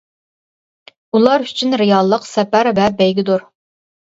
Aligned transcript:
ئۇلار 1.17 1.45
ئۈچۈن 1.47 1.77
رېئاللىق 1.81 2.27
سەپەر 2.31 2.73
ۋە 2.81 2.89
بەيگىدۇر. 3.03 3.49